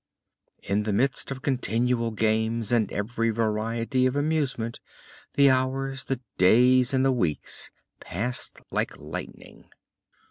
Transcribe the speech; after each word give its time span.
In 0.63 0.81
the 0.81 0.93
midst 0.93 1.29
of 1.29 1.43
continual 1.43 2.09
games 2.09 2.71
and 2.71 2.91
every 2.91 3.29
variety 3.29 4.07
of 4.07 4.15
amusement, 4.15 4.79
the 5.35 5.51
hours, 5.51 6.05
the 6.05 6.19
days 6.39 6.91
and 6.91 7.05
the 7.05 7.11
weeks 7.11 7.69
passed 7.99 8.61
like 8.71 8.97
lightning. 8.97 9.69